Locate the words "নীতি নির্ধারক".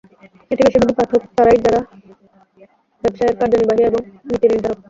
4.27-4.77